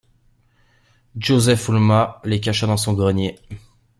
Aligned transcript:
Józef 1.15 1.69
Ulma 1.69 2.19
les 2.23 2.41
cacha 2.41 2.65
dans 2.65 2.75
son 2.75 2.93
grenier. 2.93 3.37